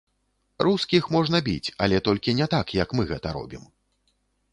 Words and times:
Рускіх 0.67 1.03
можна 1.15 1.41
біць, 1.47 1.73
але 1.87 1.99
толькі 2.07 2.35
не 2.39 2.47
так, 2.55 2.73
як 2.79 2.97
мы 3.01 3.05
гэта 3.11 3.35
робім. 3.37 3.63